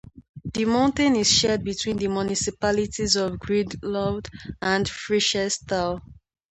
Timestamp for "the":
0.51-0.65, 1.97-2.07